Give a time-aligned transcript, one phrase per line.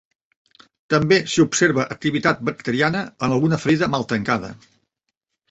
[0.93, 4.53] També s'hi observa activitat bacteriana en alguna ferida mal tancada.